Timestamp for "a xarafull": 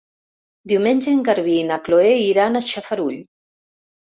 2.61-3.21